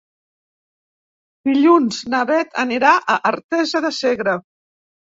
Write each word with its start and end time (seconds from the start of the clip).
Dilluns 1.51 2.01
na 2.15 2.25
Beth 2.33 2.59
anirà 2.67 2.95
a 2.97 3.21
Artesa 3.35 3.87
de 3.89 3.97
Segre. 4.05 4.41